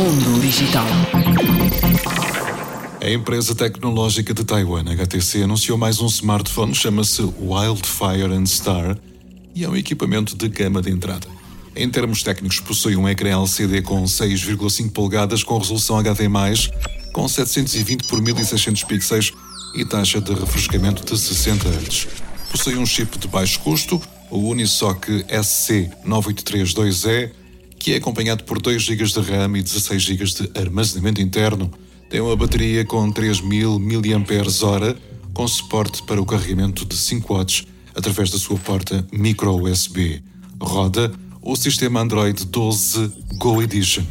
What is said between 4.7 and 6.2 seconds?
HTC, anunciou mais um